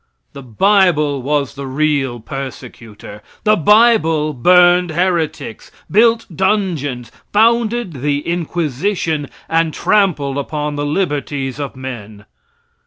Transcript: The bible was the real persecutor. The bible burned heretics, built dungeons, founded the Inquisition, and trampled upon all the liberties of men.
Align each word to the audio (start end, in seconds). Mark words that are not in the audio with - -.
The 0.33 0.41
bible 0.41 1.21
was 1.21 1.53
the 1.53 1.67
real 1.67 2.19
persecutor. 2.19 3.21
The 3.43 3.55
bible 3.55 4.33
burned 4.33 4.89
heretics, 4.89 5.69
built 5.91 6.25
dungeons, 6.35 7.11
founded 7.31 7.93
the 8.01 8.21
Inquisition, 8.27 9.29
and 9.47 9.75
trampled 9.75 10.39
upon 10.39 10.73
all 10.79 10.83
the 10.87 10.91
liberties 10.91 11.59
of 11.59 11.75
men. 11.75 12.25